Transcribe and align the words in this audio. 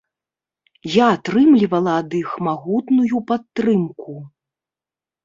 Я 0.93 1.05
атрымлівала 1.17 1.93
ад 2.03 2.11
іх 2.21 2.29
магутную 2.47 3.17
падтрымку. 3.33 4.15